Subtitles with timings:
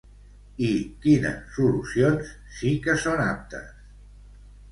[0.67, 0.69] I
[1.01, 3.71] quines solucions sí que són aptes?